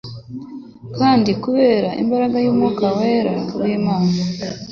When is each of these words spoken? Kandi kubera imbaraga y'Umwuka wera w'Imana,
Kandi 0.97 1.29
kubera 1.43 1.89
imbaraga 2.01 2.37
y'Umwuka 2.45 2.85
wera 2.97 3.33
w'Imana, 3.59 4.11